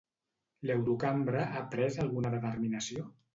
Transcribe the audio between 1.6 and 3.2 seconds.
pres alguna determinació?